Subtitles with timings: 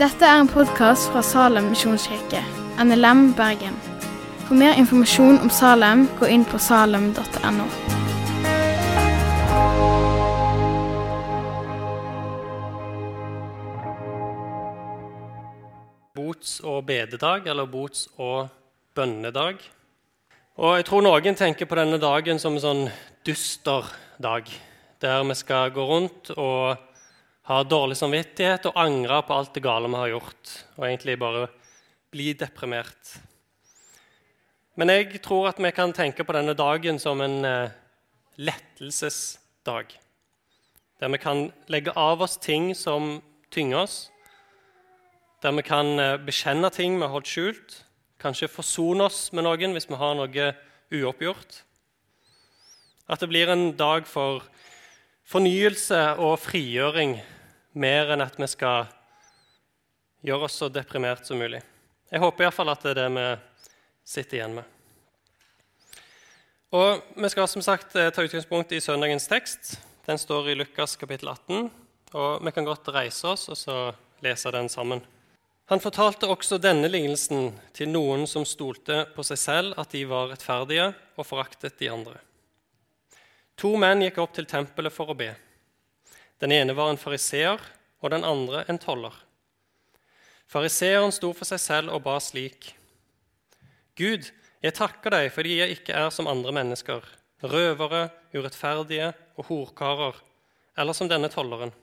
[0.00, 2.40] Dette er en podkast fra Salem misjonskirke,
[2.80, 3.76] NLM Bergen.
[4.46, 7.68] For mer informasjon om Salem, gå inn på salem.no.
[16.40, 18.48] bots- og bededag, eller bots- og
[18.94, 19.54] bønnedag.
[20.56, 22.82] Og jeg tror noen tenker på denne dagen som en sånn
[23.26, 23.84] dyster
[24.22, 24.48] dag,
[25.00, 26.76] der vi skal gå rundt og
[27.48, 31.48] ha dårlig samvittighet og angre på alt det gale vi har gjort, og egentlig bare
[32.12, 33.16] bli deprimert.
[34.76, 37.72] Men jeg tror at vi kan tenke på denne dagen som en eh,
[38.38, 39.96] lettelsesdag,
[41.00, 43.18] der vi kan legge av oss ting som
[43.50, 43.98] tynger oss,
[45.42, 47.80] der vi kan eh, bekjenne ting vi har holdt skjult,
[48.20, 50.52] kanskje forsone oss med noen hvis vi har noe
[50.92, 51.62] uoppgjort.
[53.10, 54.44] At det blir en dag for
[55.30, 57.14] fornyelse og frigjøring
[57.78, 58.88] mer enn at vi skal
[60.26, 61.62] gjøre oss så deprimert som mulig.
[62.10, 63.26] Jeg håper iallfall at det er det vi
[64.10, 64.76] sitter igjen med.
[66.70, 69.78] Og Vi skal som sagt eh, ta utgangspunkt i søndagens tekst.
[70.06, 71.70] Den står i Lukas kapittel 18.
[72.14, 73.78] og Vi kan godt reise oss og så
[74.22, 75.02] lese den sammen.
[75.70, 80.32] Han fortalte også denne lignelsen til noen som stolte på seg selv at de var
[80.32, 82.16] rettferdige, og foraktet de andre.
[83.60, 85.34] To menn gikk opp til tempelet for å be.
[86.40, 87.60] Den ene var en fariseer,
[88.00, 89.12] og den andre en toller.
[90.48, 92.72] Fariseeren sto for seg selv og ba slik.:
[94.00, 94.30] Gud,
[94.64, 97.04] jeg takker deg fordi jeg ikke er som andre mennesker,
[97.44, 100.16] røvere, urettferdige og horkarer,
[100.80, 101.74] eller som denne tolleren.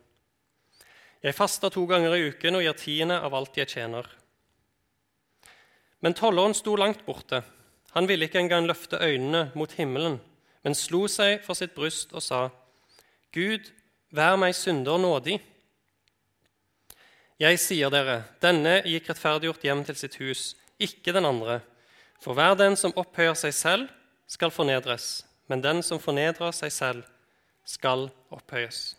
[1.21, 4.09] Jeg faster to ganger i uken og gir tiende av alt jeg tjener.
[6.01, 7.43] Men tolleren sto langt borte.
[7.93, 10.19] Han ville ikke engang løfte øynene mot himmelen,
[10.67, 12.41] men slo seg for sitt bryst og sa,
[13.31, 13.69] Gud,
[14.11, 15.37] vær meg synder nådig.
[17.39, 20.41] Jeg sier dere, denne gikk rettferdiggjort hjem til sitt hus,
[20.75, 21.61] ikke den andre.
[22.19, 23.93] For hver den som opphøyer seg selv,
[24.27, 27.05] skal fornedres, men den som fornedrer seg selv,
[27.63, 28.97] skal opphøyes.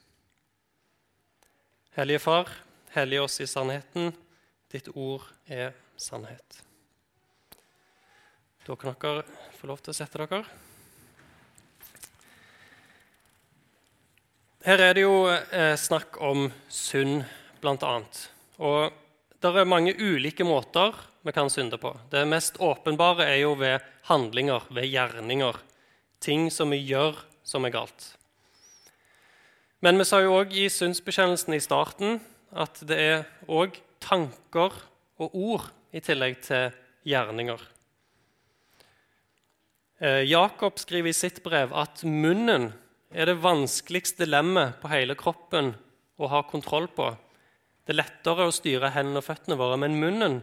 [1.99, 2.49] Hellige Far,
[2.95, 4.15] hellige oss i sannheten.
[4.73, 6.63] Ditt ord er sannhet.
[8.65, 9.27] Da kan dere
[9.61, 10.47] få lov til å sette dere.
[14.67, 17.23] Her er det jo eh, snakk om synd,
[17.63, 17.93] bl.a.
[18.59, 18.97] Og
[19.39, 21.93] det er mange ulike måter vi kan synde på.
[22.11, 25.61] Det mest åpenbare er jo ved handlinger, ved gjerninger.
[26.19, 28.09] Ting som vi gjør som er galt.
[29.79, 32.19] Men vi sa jo òg i synsbekjennelsen i starten
[32.51, 34.75] at det er òg tanker
[35.23, 36.75] og ord i tillegg til
[37.07, 37.63] gjerninger.
[40.03, 42.73] Eh, Jakob skriver i sitt brev at munnen
[43.11, 45.73] er det vanskeligste lemmet på hele kroppen
[46.19, 47.09] å ha kontroll på.
[47.85, 50.41] Det er lettere å styre hendene og føttene våre, men munnen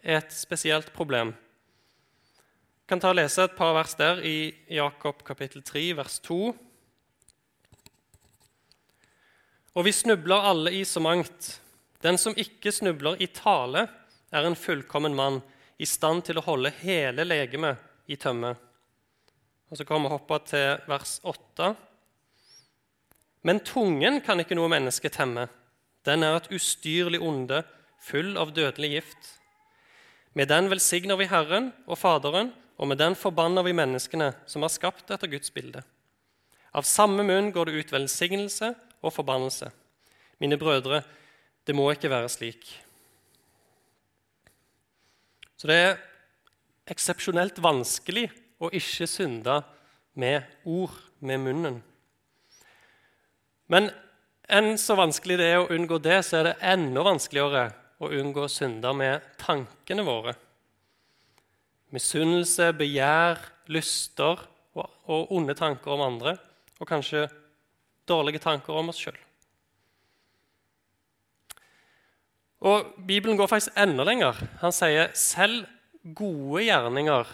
[0.00, 1.34] er et spesielt problem.
[2.88, 6.38] Jeg kan ta og lese et par vers der i Jakob kapittel 3, vers 2.
[9.76, 11.58] Og vi snubler alle i så mangt.
[12.00, 13.84] Den som ikke snubler i tale,
[14.32, 15.42] er en fullkommen mann,
[15.78, 17.78] i stand til å holde hele legemet
[18.10, 18.54] i tømme.
[19.68, 21.74] Og Så kommer vi hoppe til vers 8.
[23.48, 25.46] Men tungen kan ikke noe menneske temme.
[26.04, 27.62] Den er et ustyrlig onde,
[28.04, 29.30] full av dødelig gift.
[30.36, 34.74] Med den velsigner vi Herren og Faderen, og med den forbanner vi menneskene som er
[34.74, 35.80] skapt etter Guds bilde.
[36.76, 39.72] Av samme munn går det ut velsignelse og forbannelse.
[40.38, 41.00] Mine brødre,
[41.66, 42.68] det må ikke være slik.
[45.58, 45.98] Så det er
[46.92, 48.28] eksepsjonelt vanskelig
[48.60, 49.62] å ikke synde
[50.14, 51.80] med ord, med munnen.
[53.68, 53.90] Men
[54.48, 57.68] enn så vanskelig det er å unngå det, så er det enda vanskeligere
[58.00, 60.34] å unngå synder med tankene våre.
[61.92, 63.40] Misunnelse, begjær,
[63.72, 64.40] lyster
[64.76, 66.36] og, og onde tanker om andre,
[66.78, 67.26] og kanskje
[68.08, 69.16] dårlige tanker om oss sjøl.
[72.68, 74.38] Og Bibelen går faktisk enda lenger.
[74.62, 75.68] Han sier selv
[76.02, 77.28] gode gjerninger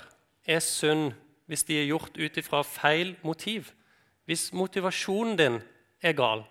[0.44, 1.14] er synd
[1.48, 3.70] hvis de er gjort ut ifra feil motiv.
[4.28, 5.56] Hvis motivasjonen din
[6.04, 6.44] er gal,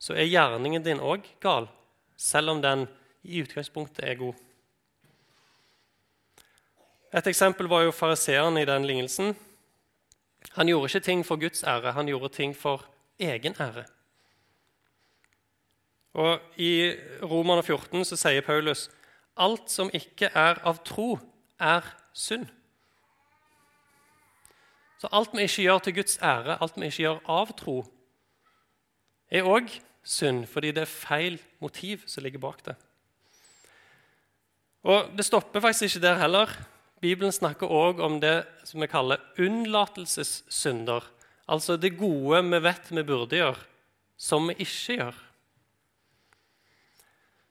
[0.00, 1.68] så er gjerningen din òg gal,
[2.16, 2.86] selv om den
[3.24, 4.34] i utgangspunktet er god.
[7.14, 9.36] Et eksempel var jo fariseeren i den lignelsen.
[10.56, 12.84] Han gjorde ikke ting for Guds ære, han gjorde ting for
[13.22, 13.84] egen ære.
[16.14, 18.88] Og I Roman 14 så sier Paulus
[19.36, 21.16] alt som ikke er av tro,
[21.58, 22.46] er synd.
[24.98, 27.80] Så alt vi ikke gjør til Guds ære, alt vi ikke gjør av tro,
[29.34, 29.70] er òg
[30.04, 32.76] synd, fordi det er feil motiv som ligger bak det.
[34.84, 36.50] Og Det stopper faktisk ikke der heller.
[37.00, 41.04] Bibelen snakker òg om det som vi kaller unnlatelsessynder.
[41.48, 43.60] Altså det gode vi vet vi burde gjøre,
[44.16, 45.16] som vi ikke gjør.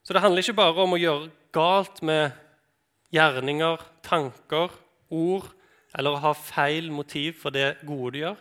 [0.03, 2.31] Så det handler ikke bare om å gjøre galt med
[3.13, 4.73] gjerninger, tanker,
[5.09, 5.45] ord
[5.93, 8.39] eller å ha feil motiv for det gode du gjør.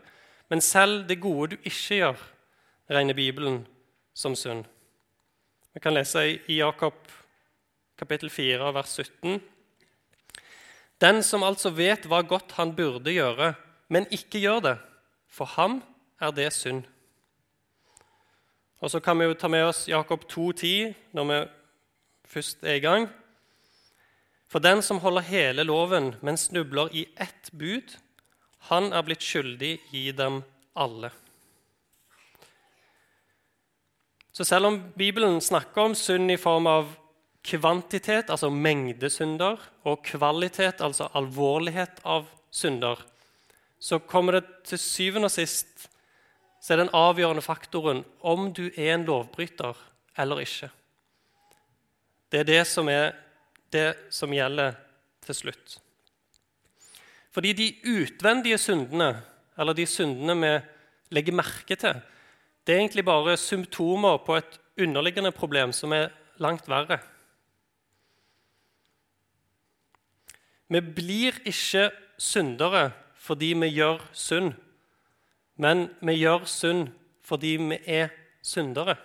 [0.49, 2.25] Men selv det gode du ikke gjør,
[2.93, 3.67] regner Bibelen
[4.15, 4.65] som synd.
[5.75, 6.95] Vi kan lese i Jakob
[7.99, 9.41] kapittel 4, vers 17.
[11.01, 13.55] Den som altså vet hva godt han burde gjøre,
[13.89, 14.77] men ikke gjør det,
[15.29, 15.81] for ham
[16.21, 16.85] er det synd.
[18.83, 21.41] Og Så kan vi jo ta med oss Jakob 2,10 når vi
[22.25, 23.09] først er i gang.
[24.49, 27.95] For den som holder hele loven, men snubler i ett bud,
[28.69, 30.43] han er blitt skyldig i dem
[30.77, 31.11] alle.
[34.33, 36.93] Så selv om Bibelen snakker om synd i form av
[37.45, 43.01] kvantitet, altså mengde synder, og kvalitet, altså alvorlighet av synder,
[43.83, 45.89] så kommer det til syvende og sist
[46.63, 49.79] så er den avgjørende faktoren om du er en lovbryter
[50.23, 50.69] eller ikke.
[52.31, 53.17] Det er det som er
[53.75, 54.77] det som gjelder
[55.27, 55.75] til slutt.
[57.33, 59.11] Fordi de utvendige syndene,
[59.59, 60.53] eller de syndene vi
[61.17, 61.99] legger merke til,
[62.67, 66.13] det er egentlig bare symptomer på et underliggende problem som er
[66.43, 66.99] langt verre.
[70.69, 72.91] Vi blir ikke syndere
[73.23, 74.53] fordi vi gjør synd,
[75.57, 76.89] men vi gjør synd
[77.23, 78.09] fordi vi er
[78.43, 78.97] syndere.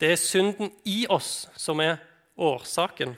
[0.00, 2.00] Det er synden i oss som er
[2.36, 3.14] årsaken.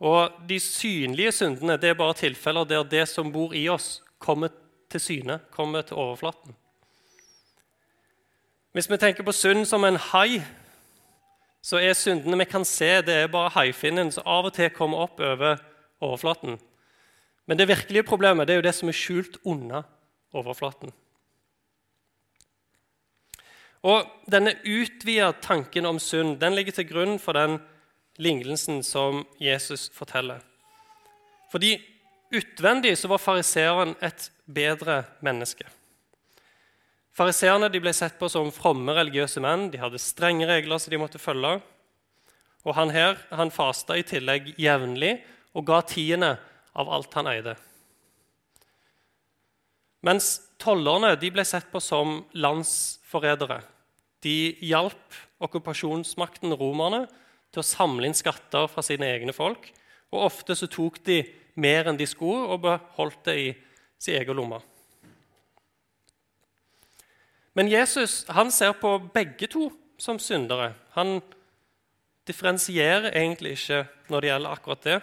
[0.00, 4.48] Og de synlige syndene det er bare tilfeller der det som bor i oss, kommer
[4.90, 6.56] til syne, kommer til overflaten.
[8.74, 10.40] Hvis vi tenker på synd som en hai,
[11.62, 15.04] så er syndene vi kan se, det er bare haifinnen som av og til kommer
[15.06, 15.60] opp over
[16.02, 16.58] overflaten.
[17.46, 19.84] Men det virkelige problemet det er jo det som er skjult unna
[20.34, 20.90] overflaten.
[23.84, 27.60] Og Denne utvida tanken om synd den ligger til grunn for den
[28.18, 30.42] lignelsen som Jesus forteller.
[31.52, 31.76] Fordi
[32.34, 35.68] utvendig så var fariseeren et bedre menneske.
[37.14, 39.68] Fariseerne ble sett på som fromme religiøse menn.
[39.70, 41.60] De hadde strenge regler som de måtte følge.
[42.64, 45.18] Og han her han fasta i tillegg jevnlig
[45.54, 46.32] og ga tiende
[46.74, 47.54] av alt han eide.
[50.04, 53.62] Mens tollerne ble sett på som landsforrædere.
[54.24, 57.04] De hjalp okkupasjonsmakten romerne
[57.54, 59.70] til å samle inn skatter fra sine egne folk.
[60.10, 61.22] Og ofte så tok de
[61.54, 63.50] mer enn de skulle, og beholdt det i
[64.02, 64.58] sin egen lomme.
[67.54, 69.68] Men Jesus han ser på begge to
[69.98, 70.72] som syndere.
[70.96, 71.20] Han
[72.26, 75.00] differensierer egentlig ikke når det gjelder akkurat det.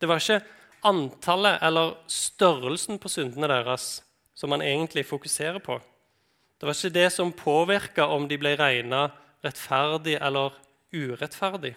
[0.00, 0.44] Det var ikke
[0.84, 4.02] antallet eller størrelsen på syndene deres
[4.34, 5.78] som han egentlig fokuserer på.
[6.58, 9.08] Det var ikke det som påvirka om de ble regna
[9.44, 10.54] rettferdig eller
[10.94, 11.74] urettferdig.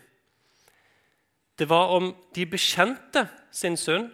[1.57, 4.11] Det var om de bekjente sin synd,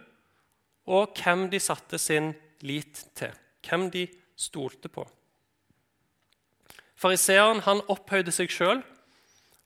[0.86, 2.32] og hvem de satte sin
[2.64, 3.32] lit til.
[3.64, 4.06] Hvem de
[4.36, 5.04] stolte på.
[7.04, 8.78] Fariseeren opphøyde seg sjøl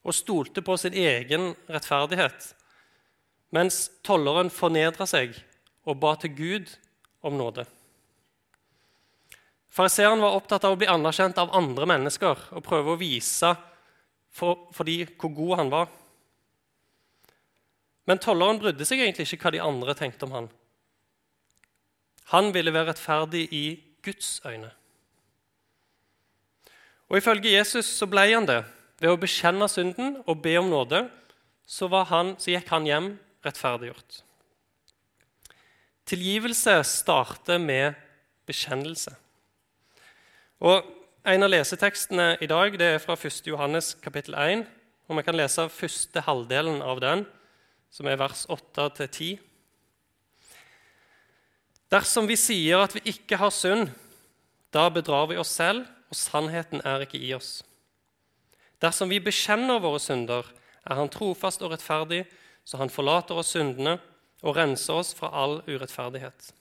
[0.02, 2.48] og stolte på sin egen rettferdighet,
[3.54, 5.36] mens tolleren fornedra seg
[5.86, 6.72] og ba til Gud
[7.22, 7.62] om nåde.
[9.70, 13.52] Fariseeren var opptatt av å bli anerkjent av andre mennesker og prøve å vise
[14.34, 15.86] for, for de hvor god han var.
[18.10, 20.50] Men tolleren brydde seg egentlig ikke hva de andre tenkte om han.
[22.34, 23.64] Han ville være rettferdig i
[24.02, 24.74] Guds øyne.
[27.08, 28.62] Og Ifølge Jesus så ble han det.
[28.98, 31.06] Ved å bekjenne synden og be om nåde
[31.68, 33.08] så, han, så gikk han hjem
[33.44, 34.22] rettferdiggjort.
[36.08, 37.98] Tilgivelse starter med
[38.48, 39.14] bekjennelse.
[40.64, 40.94] Og
[41.28, 43.42] En av lesetekstene i dag det er fra 1.
[43.50, 44.62] Johannes kapittel 1.
[45.10, 47.24] og Vi kan lese første halvdelen av den,
[47.90, 49.36] som er vers 8-10.
[51.92, 53.90] Dersom vi sier at vi ikke har synd,
[54.72, 57.62] da bedrar vi oss selv og sannheten er ikke i oss.
[58.82, 60.46] Dersom vi bekjenner våre synder,
[60.88, 62.24] er Han trofast og rettferdig,
[62.64, 63.98] så Han forlater oss syndene
[64.42, 66.52] og renser oss fra all urettferdighet.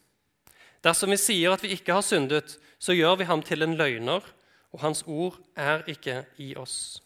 [0.83, 4.21] Dersom vi sier at vi ikke har syndet, så gjør vi ham til en løgner,
[4.73, 7.01] og hans ord er ikke i oss.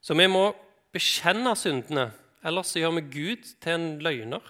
[0.00, 0.50] Så vi må
[0.94, 2.10] bekjenne syndene,
[2.46, 4.44] ellers gjør vi Gud til en løgner.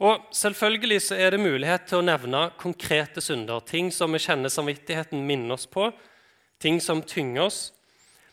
[0.00, 4.52] Og Selvfølgelig så er det mulighet til å nevne konkrete synder, ting som vi kjenner
[4.52, 5.90] samvittigheten minner oss på,
[6.60, 7.60] ting som tynger oss.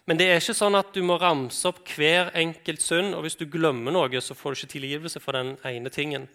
[0.07, 3.36] Men det er ikke sånn at du må ramse opp hver enkelt synd, og hvis
[3.36, 6.29] du glemmer noe, så får du ikke tilgivelse for den ene tingen.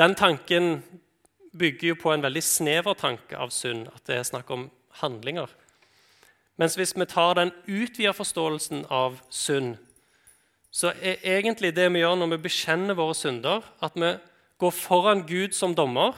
[0.00, 0.78] Den tanken
[1.52, 4.70] bygger jo på en veldig snever tanke av synd, at det er snakk om
[5.02, 5.52] handlinger.
[6.56, 9.76] Mens hvis vi tar den utvida forståelsen av synd,
[10.78, 14.12] så er egentlig det vi gjør når vi bekjenner våre synder, at vi
[14.62, 16.14] går foran Gud som dommer,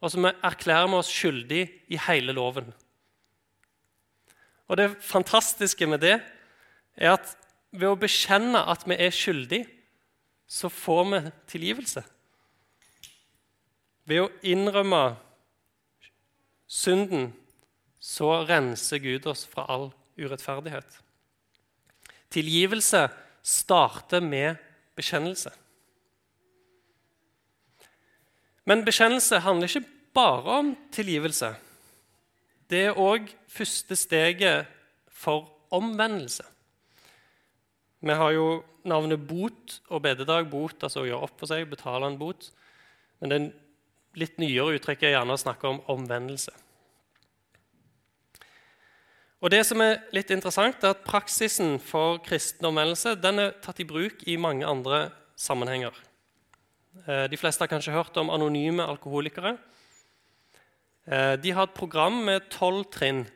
[0.00, 1.62] og så vi erklærer vi oss skyldig
[1.92, 2.70] i hele loven.
[4.68, 6.14] Og det fantastiske med det
[6.96, 7.34] er at
[7.74, 9.64] ved å bekjenne at vi er skyldig,
[10.48, 11.20] så får vi
[11.52, 12.04] tilgivelse.
[14.08, 15.02] Ved å innrømme
[16.68, 17.32] synden
[18.00, 21.00] så renser Gud oss fra all urettferdighet.
[22.32, 23.08] Tilgivelse
[23.44, 24.56] starter med
[24.96, 25.52] bekjennelse.
[28.64, 31.52] Men bekjennelse handler ikke bare om tilgivelse
[32.74, 34.70] det er òg første steget
[35.12, 36.44] for omvendelse.
[38.04, 40.48] Vi har jo navnet bot og bededag.
[40.50, 42.50] Bot, altså å gjøre opp for seg, betale en bot.
[43.20, 43.40] Men det
[44.20, 46.52] litt nyere uttrykket jeg gjerne å snakke om omvendelse.
[49.44, 53.82] Og det som er litt interessant, er at Praksisen for kristen omvendelse den er tatt
[53.82, 55.92] i bruk i mange andre sammenhenger.
[57.04, 59.58] Eh, de fleste har kanskje hørt om anonyme alkoholikere.
[61.04, 63.26] Eh, de har et program med tolv trinn.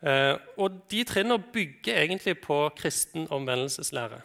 [0.00, 4.24] Eh, og de trinnene bygger egentlig på kristen omvendelseslære.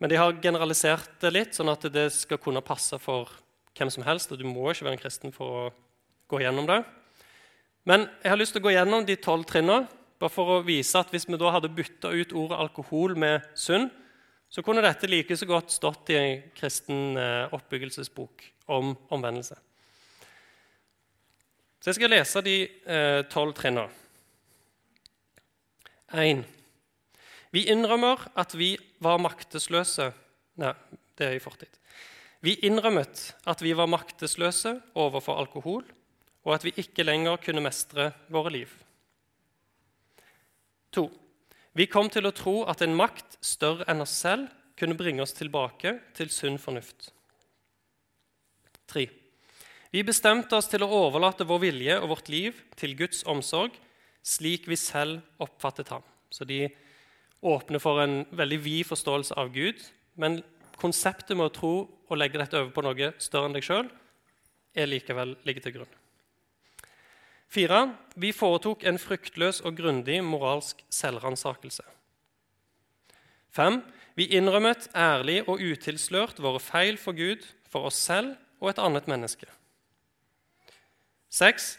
[0.00, 3.28] Men de har generalisert det litt, sånn at det skal kunne passe for
[3.76, 4.32] hvem som helst.
[4.32, 5.72] og Du må ikke være en kristen for å
[6.32, 6.84] gå gjennom det.
[7.84, 9.88] Men jeg har lyst til å gå gjennom de tolv trinnene,
[10.20, 13.90] bare for å vise at hvis vi da hadde bytta ut ordet alkohol med synd,
[14.48, 19.56] så kunne dette like så godt stått i en kristen eh, oppbyggelsesbok om omvendelse.
[21.82, 24.00] Så jeg skal lese de eh, tolv eh, trinnene.
[26.14, 26.44] 1.
[27.52, 30.12] Vi innrømmer at vi var maktesløse
[30.62, 30.70] Nei,
[31.18, 31.80] det er i fortid.
[32.46, 35.82] Vi innrømmet at vi var maktesløse overfor alkohol,
[36.44, 38.72] og at vi ikke lenger kunne mestre våre liv.
[40.94, 41.08] 2.
[41.74, 45.34] Vi kom til å tro at en makt større enn oss selv kunne bringe oss
[45.34, 47.10] tilbake til sunn fornuft.
[48.92, 49.08] 3.
[49.94, 53.74] Vi bestemte oss til å overlate vår vilje og vårt liv til Guds omsorg
[54.24, 56.02] slik vi selv oppfattet ham.
[56.30, 56.66] Så de
[57.44, 59.82] åpner for en veldig vid forståelse av Gud.
[60.16, 60.40] Men
[60.80, 63.90] konseptet med å tro og legge dette over på noe større enn deg sjøl
[64.74, 65.92] er likevel ligger til grunn.
[67.54, 67.94] 4.
[68.18, 71.84] Vi foretok en fryktløs og grundig moralsk selvransakelse.
[73.54, 73.78] 5.
[74.18, 79.06] Vi innrømmet ærlig og utilslørt våre feil for Gud, for oss selv og et annet
[79.10, 79.46] menneske.
[81.30, 81.78] 6.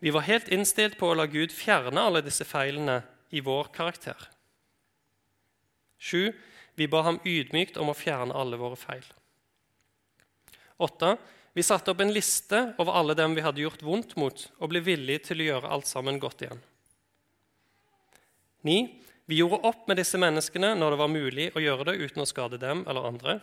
[0.00, 4.16] Vi var helt innstilt på å la Gud fjerne alle disse feilene i vår karakter.
[6.00, 6.32] 7.
[6.80, 9.04] Vi ba ham ydmykt om å fjerne alle våre feil.
[10.80, 11.16] 8.
[11.52, 14.82] Vi satte opp en liste over alle dem vi hadde gjort vondt mot, og ble
[14.86, 16.60] villige til å gjøre alt sammen godt igjen.
[18.66, 18.76] 9.
[19.30, 22.28] Vi gjorde opp med disse menneskene når det var mulig å gjøre det uten å
[22.28, 23.40] skade dem eller andre.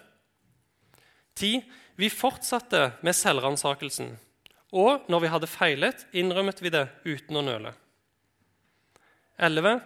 [1.39, 1.65] 10.
[1.99, 4.15] Vi fortsatte med selvransakelsen,
[4.71, 7.73] og når vi hadde feilet, innrømmet vi det uten å nøle.
[9.37, 9.79] 11.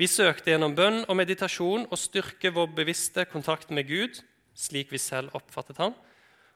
[0.00, 4.18] Vi søkte gjennom bønn og meditasjon å styrke vår bevisste kontakt med Gud,
[4.54, 5.94] slik vi selv oppfattet ham,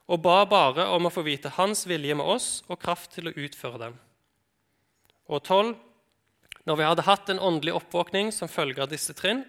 [0.08, 3.34] og ba bare om å få vite Hans vilje med oss og kraft til å
[3.36, 3.98] utføre dem.
[5.28, 5.74] Og 12.
[6.68, 9.44] Når vi hadde hatt en åndelig oppvåkning som følge av disse trinn,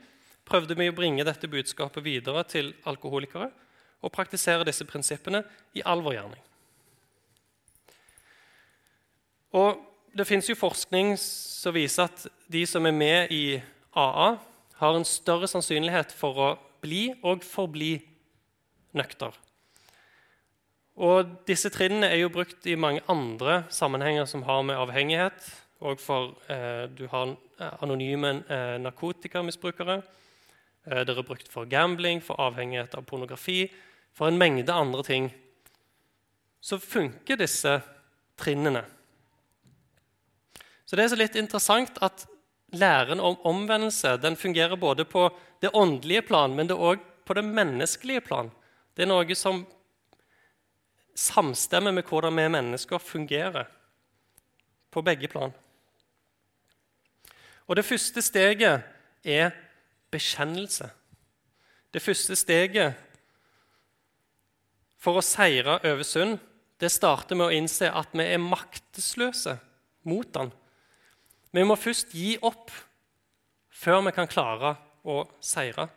[0.47, 3.49] prøvde vi å bringe dette budskapet videre til alkoholikere
[4.03, 5.43] og praktisere disse prinsippene
[5.75, 6.43] i all vår gjerning.
[9.59, 13.61] Og Det fins forskning som viser at de som er med i
[13.93, 14.39] AA,
[14.79, 16.47] har en større sannsynlighet for å
[16.81, 17.99] bli og forbli
[18.97, 19.35] nøkter.
[20.99, 25.37] Og disse trinnene er jo brukt i mange andre sammenhenger som har med avhengighet.
[25.79, 27.37] Og for eh, du har
[27.79, 30.01] anonyme eh, narkotikamisbrukere.
[30.83, 33.69] Eh, det er brukt for gambling, for avhengighet av pornografi,
[34.11, 35.29] for en mengde andre ting,
[36.59, 37.77] så funker disse
[38.39, 38.83] trinnene.
[40.83, 42.25] Så det er så litt interessant at
[42.75, 45.29] læren om omvendelse den fungerer både på
[45.61, 48.51] det åndelige plan, men det er òg på det menneskelige plan.
[48.97, 49.63] Det er noe som
[51.19, 53.67] samstemmer med hvordan vi mennesker fungerer
[54.91, 55.53] på begge plan.
[57.67, 58.81] Og det første steget
[59.23, 59.51] er
[60.11, 60.89] bekjennelse.
[61.93, 62.95] Det første steget
[64.99, 66.39] for å seire over synd,
[66.79, 69.57] det starter med å innse at vi er maktesløse
[70.07, 70.51] mot den.
[71.51, 72.71] Vi må først gi opp
[73.69, 75.89] før vi kan klare å seire.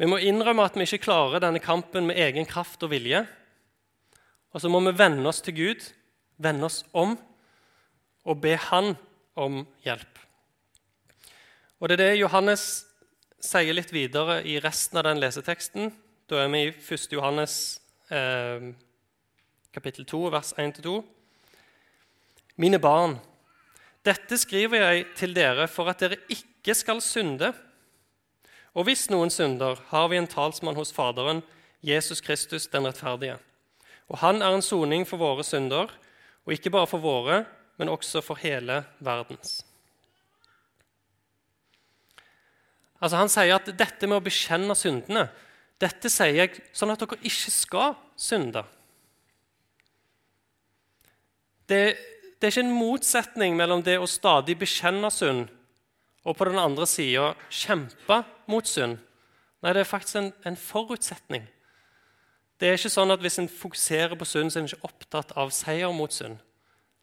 [0.00, 3.24] Vi må innrømme at vi ikke klarer denne kampen med egen kraft og vilje.
[4.50, 5.84] Og så må vi vende oss til Gud,
[6.42, 7.14] vende oss om,
[8.24, 8.94] og be Han
[9.36, 10.18] om hjelp.
[11.80, 12.64] Og Det er det Johannes
[13.40, 15.92] sier litt videre i resten av den leseteksten.
[16.28, 17.06] Da er vi i 1.
[17.14, 17.54] Johannes
[18.12, 18.68] eh,
[19.72, 20.98] kapittel 2, vers 1-2.
[22.60, 23.16] Mine barn,
[24.04, 27.54] dette skriver jeg til dere for at dere ikke skal synde.
[28.76, 31.40] Og hvis noen synder, har vi en talsmann hos Faderen,
[31.80, 33.38] Jesus Kristus den rettferdige.
[34.10, 35.92] Og han er en soning for våre synder,
[36.44, 37.44] og ikke bare for våre,
[37.78, 39.60] men også for hele verdens.
[43.00, 45.30] Altså Han sier at dette med å bekjenne syndene
[45.80, 48.62] dette sier jeg sånn at dere ikke skal synde.
[51.70, 51.80] Det,
[52.36, 55.46] det, er ikke en motsetning mellom det å stadig bekjenne synd
[56.26, 58.98] og på den andre sida kjempe mot synd.
[59.64, 61.46] Nei, det er faktisk en, en, forutsetning.
[62.60, 65.32] Det er ikke sånn at Hvis en fokuserer på synd, så er en ikke opptatt
[65.40, 66.36] av seier mot synd.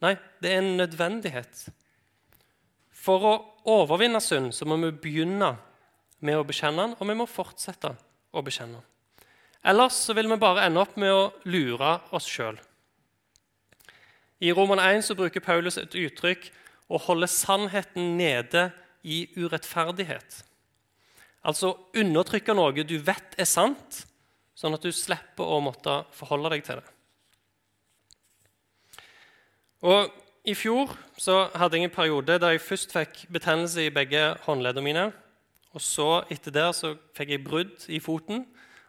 [0.05, 1.63] Nei, det er en nødvendighet.
[2.93, 3.33] For å
[3.65, 5.55] overvinne synd så må vi begynne
[6.21, 7.95] med å bekjenne den, og vi må fortsette
[8.33, 8.85] å bekjenne den.
[9.67, 12.59] Ellers så vil vi bare ende opp med å lure oss sjøl.
[14.39, 16.51] I Roman 1 så bruker Paulus et uttrykk
[16.93, 18.69] å holde sannheten nede
[19.01, 20.43] i urettferdighet.
[21.47, 24.03] Altså undertrykke noe du vet er sant,
[24.57, 26.87] sånn at du slipper å måtte forholde deg til det.
[29.85, 30.09] Og
[30.47, 34.85] I fjor så hadde jeg en periode der jeg først fikk betennelse i begge håndleddene
[34.85, 35.07] mine.
[35.73, 38.45] og så Etter det så fikk jeg brudd i foten,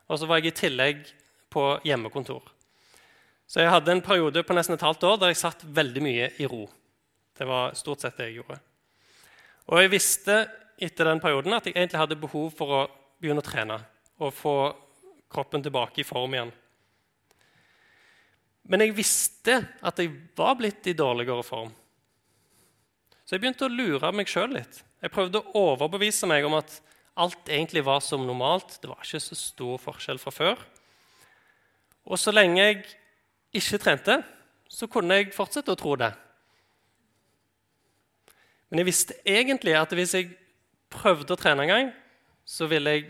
[0.08, 1.02] og så var jeg i tillegg
[1.52, 2.40] på hjemmekontor.
[3.48, 6.30] Så jeg hadde en periode på nesten et halvt år der jeg satt veldig mye
[6.40, 6.66] i ro.
[7.36, 8.58] Det var stort sett det jeg gjorde.
[9.68, 10.36] Og jeg visste
[10.80, 12.82] etter den perioden at jeg egentlig hadde behov for å
[13.20, 13.78] begynne å trene
[14.18, 14.54] og få
[15.32, 16.52] kroppen tilbake i form igjen.
[18.68, 21.70] Men jeg visste at jeg var blitt i dårligere form.
[23.24, 24.82] Så jeg begynte å lure meg sjøl litt.
[25.00, 26.78] Jeg prøvde å overbevise meg om at
[27.18, 28.78] alt egentlig var som normalt.
[28.80, 30.64] Det var ikke så stor forskjell fra før.
[32.08, 32.82] Og så lenge jeg
[33.58, 34.20] ikke trente,
[34.68, 36.10] så kunne jeg fortsette å tro det.
[38.68, 40.32] Men jeg visste egentlig at hvis jeg
[40.92, 41.90] prøvde å trene en gang,
[42.48, 43.08] så ville jeg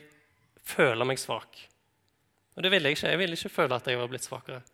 [0.67, 1.59] føle meg svak.
[2.59, 3.11] Og det ville jeg ikke.
[3.13, 4.65] Jeg ville ikke føle at jeg var blitt svakere.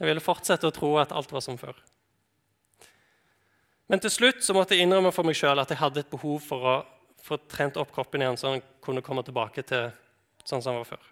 [0.00, 1.76] Jeg ville fortsette å tro at alt var som før.
[3.86, 6.42] Men til slutt så måtte jeg innrømme for meg sjøl at jeg hadde et behov
[6.42, 6.74] for å
[7.22, 9.92] få trent opp kroppen igjen, så den kunne komme tilbake til
[10.42, 11.06] sånn som den var før.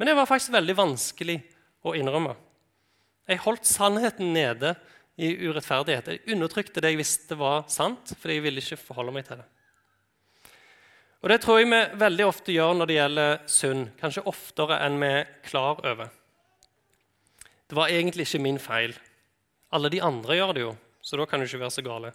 [0.00, 1.36] Men det var faktisk veldig vanskelig
[1.84, 2.32] å innrømme.
[3.28, 4.72] Jeg holdt sannheten nede
[5.20, 6.08] i urettferdighet.
[6.08, 9.51] Jeg undertrykte det jeg visste var sant, fordi jeg ville ikke forholde meg til det.
[11.22, 14.98] Og Det tror jeg vi veldig ofte gjør når det gjelder synd, kanskje oftere enn
[14.98, 16.10] vi er klar over.
[17.70, 18.96] Det var egentlig ikke min feil.
[19.72, 22.10] Alle de andre gjør det jo, så da kan det ikke være så gale.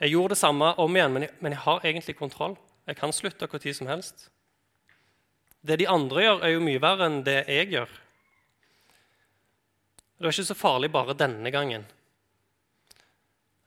[0.00, 2.56] Jeg gjorde det samme om igjen, men jeg, men jeg har egentlig kontroll.
[2.88, 4.30] Jeg kan slutte når som helst.
[5.62, 7.92] Det de andre gjør, er jo mye verre enn det jeg gjør.
[10.16, 11.84] Det var ikke så farlig bare denne gangen.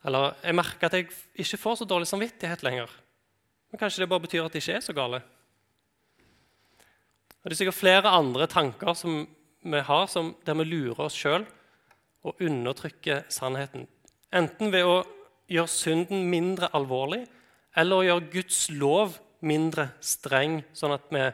[0.05, 1.09] Eller jeg merker at jeg
[1.45, 2.89] ikke får så dårlig samvittighet lenger.
[3.75, 5.17] Men kanskje det bare betyr at det ikke er så gale.
[7.43, 9.17] Og Det er sikkert flere andre tanker som
[9.67, 11.43] vi har som, der vi lurer oss sjøl
[12.23, 13.83] og undertrykker sannheten.
[14.31, 15.01] Enten ved å
[15.51, 17.25] gjøre synden mindre alvorlig
[17.75, 21.25] eller å gjøre Guds lov mindre streng, sånn at vi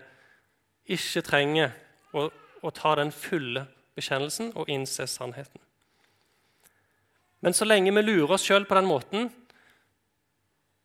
[0.98, 1.76] ikke trenger
[2.18, 2.26] å,
[2.66, 5.62] å ta den fulle bekjennelsen og innse sannheten.
[7.46, 9.30] Men så lenge vi lurer oss sjøl på den måten,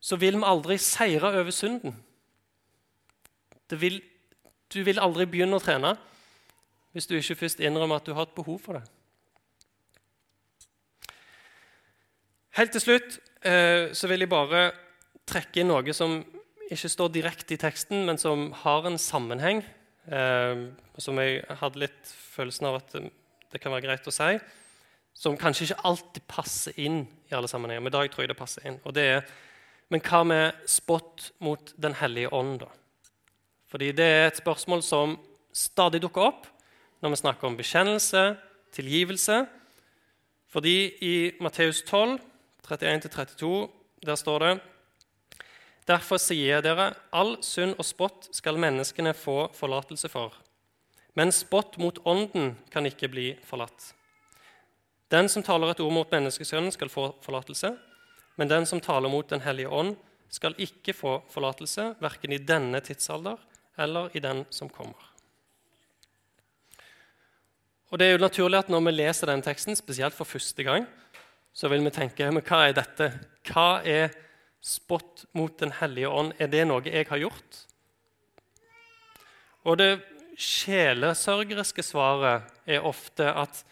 [0.07, 1.97] så vil vi aldri seire over synden.
[3.75, 3.99] Vil,
[4.71, 5.97] du vil aldri begynne å trene
[6.95, 8.85] hvis du ikke først innrømmer at du har et behov for det.
[12.57, 14.71] Helt til slutt eh, så vil jeg bare
[15.29, 16.23] trekke inn noe som
[16.73, 19.61] ikke står direkte i teksten, men som har en sammenheng.
[20.07, 20.63] Eh,
[21.03, 24.39] som jeg hadde litt følelsen av at det kan være greit å si.
[25.17, 27.85] Som kanskje ikke alltid passer inn i alle sammenhenger.
[27.85, 28.81] Men i dag tror jeg det passer inn.
[28.89, 29.29] Og det er,
[29.91, 32.71] Men hva med spott mot Den hellige ånd, da?
[33.71, 35.17] Fordi det er et spørsmål som
[35.55, 36.47] stadig dukker opp
[37.03, 38.37] når vi snakker om bekjennelse,
[38.73, 39.45] tilgivelse.
[40.49, 42.19] Fordi i Matteus 12,
[42.67, 43.69] 31-32,
[44.07, 44.55] der står det
[45.87, 50.35] Derfor sier jeg dere, all synd og spott skal menneskene få forlatelse for.
[51.15, 53.93] Men spott mot ånden kan ikke bli forlatt.
[55.15, 57.71] Den som taler et ord mot menneskesønnen, skal få forlatelse.
[58.37, 59.97] Men den som taler mot Den hellige ånd,
[60.29, 63.39] skal ikke få forlatelse, verken i denne tidsalder
[63.79, 65.13] eller i den som kommer.
[67.93, 70.87] Og det er jo naturlig at Når vi leser den teksten, spesielt for første gang,
[71.53, 73.13] så vil vi tenke men hva er dette?
[73.49, 74.11] Hva er
[74.61, 76.35] spott mot Den hellige ånd?
[76.39, 77.63] Er det noe jeg har gjort?
[79.65, 80.03] Og det
[80.37, 83.63] sjelesørgeriske svaret er ofte at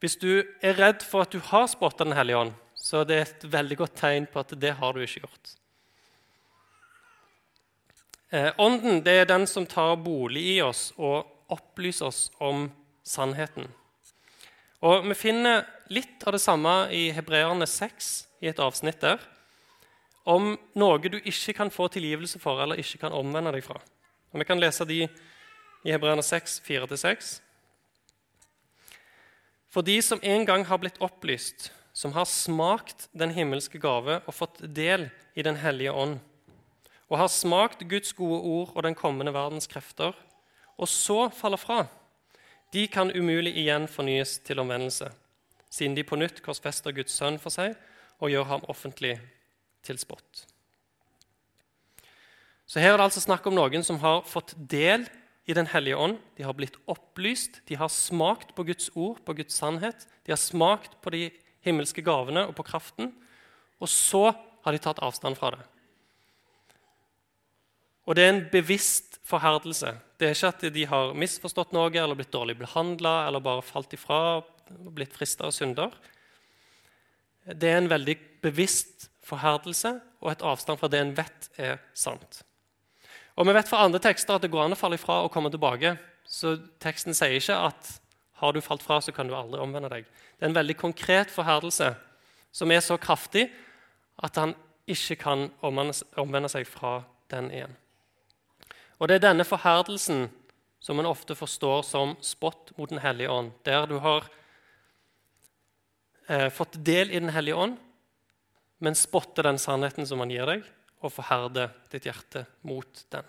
[0.00, 2.54] hvis du er redd for at du har spotta Den hellige ånd,
[2.86, 5.54] så det er et veldig godt tegn på at det har du ikke gjort.
[8.30, 12.68] Eh, ånden det er den som tar bolig i oss og opplyser oss om
[13.06, 13.66] sannheten.
[14.86, 19.18] Og Vi finner litt av det samme i Hebreerne 6, i et avsnitt der,
[20.26, 23.80] om noe du ikke kan få tilgivelse for eller ikke kan omvende deg fra.
[24.30, 27.40] Og Vi kan lese de i Hebreerne 6, 4-6.
[29.70, 34.34] For de som en gang har blitt opplyst, som har smakt den himmelske gave og
[34.36, 36.18] fått del i Den hellige ånd,
[37.08, 40.12] og har smakt Guds gode ord og den kommende verdens krefter,
[40.76, 41.86] og så faller fra,
[42.72, 45.08] de kan umulig igjen fornyes til omvendelse,
[45.70, 47.76] siden de på nytt korsfester Guds sønn for seg
[48.20, 49.14] og gjør ham offentlig
[49.86, 50.44] til spott.
[52.66, 55.06] Så Her er det altså snakk om noen som har fått del
[55.46, 56.18] i Den hellige ånd.
[56.36, 60.08] De har blitt opplyst, de har smakt på Guds ord, på Guds sannhet.
[60.26, 61.28] De har smakt på de
[61.66, 63.12] himmelske gavene og på kraften.
[63.82, 65.62] Og så har de tatt avstand fra det.
[68.06, 69.96] Og det er en bevisst forherdelse.
[70.18, 73.94] Det er ikke at de har misforstått noe eller blitt dårlig behandla eller bare falt
[73.98, 75.94] ifra og blitt frista av synder.
[77.46, 82.42] Det er en veldig bevisst forherdelse og et avstand fra det en vet er sant.
[83.36, 85.50] Og Vi vet fra andre tekster at det går an å falle ifra og komme
[85.52, 85.96] tilbake.
[86.24, 87.90] Så teksten sier ikke at
[88.36, 90.06] har du falt fra, så kan du aldri omvende deg.
[90.36, 91.94] Det er en veldig konkret forherdelse
[92.52, 93.48] som er så kraftig
[94.24, 94.54] at han
[94.88, 97.00] ikke kan omvende seg fra
[97.32, 97.74] den igjen.
[99.00, 100.28] Og Det er denne forherdelsen
[100.80, 104.28] som en ofte forstår som spott mot Den hellige ånd, der du har
[106.28, 107.76] eh, fått del i Den hellige ånd,
[108.78, 110.62] men spotter den sannheten som han gir deg,
[111.00, 113.24] og forherder ditt hjerte mot den.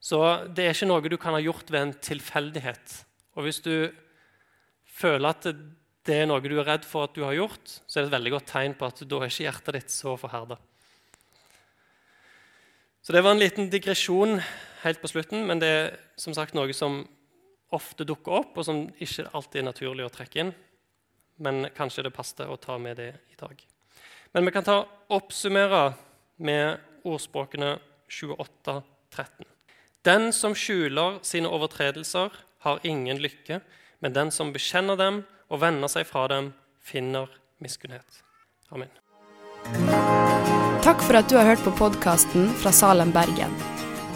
[0.00, 0.20] Så
[0.54, 3.04] det er ikke noe du kan ha gjort ved en tilfeldighet.
[3.38, 3.90] Og hvis du
[4.98, 5.46] føler at
[6.08, 8.16] det er noe du er redd for at du har gjort, så er det et
[8.16, 10.56] veldig godt tegn på at da er ikke hjertet ditt så forherda.
[13.04, 14.40] Så det var en liten digresjon
[14.82, 15.86] helt på slutten, men det er
[16.18, 17.04] som sagt noe som
[17.74, 20.52] ofte dukker opp, og som ikke alltid er naturlig å trekke inn.
[21.38, 23.60] Men kanskje det passet å ta med det i dag.
[24.34, 24.80] Men vi kan ta
[25.14, 25.92] oppsummere
[26.42, 27.76] med ordspråkene
[28.10, 28.80] 28,
[29.14, 29.48] 13.
[30.08, 32.32] Den som skjuler sine overtredelser,
[32.64, 33.60] har ingen lykke,
[34.00, 37.30] men den som bekjenner dem og vender seg fra dem, finner
[37.62, 38.22] miskunnhet.
[38.72, 38.90] Amen.
[40.84, 43.52] Takk for at du har hørt på podkasten fra Salem, Bergen.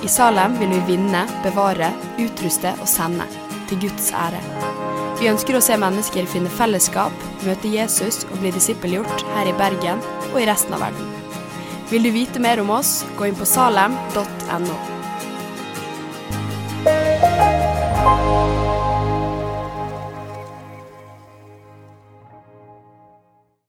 [0.03, 3.27] I Salem vil vi vinne, bevare, utruste og sende.
[3.71, 4.41] Til Guds ære.
[5.21, 10.03] Vi ønsker å se mennesker finne fellesskap, møte Jesus og bli disippelgjort her i Bergen
[10.33, 11.13] og i resten av verden.
[11.93, 15.02] Vil du vite mer om oss, gå inn på salem.no.